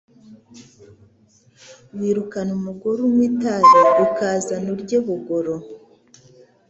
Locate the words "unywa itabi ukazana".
3.07-4.67